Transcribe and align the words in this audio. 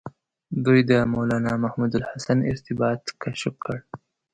دوی 0.65 0.79
د 0.89 0.91
مولنا 1.13 1.53
محمود 1.63 1.91
الحسن 1.99 2.37
ارتباط 2.51 3.01
کشف 3.23 3.53
کړ. 3.65 3.77